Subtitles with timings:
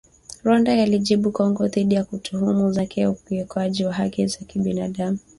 [0.43, 5.17] Rwanda yajibu Kongo dhidi ya tuhuma juu yake za ukiukaji wa haki za binadamu.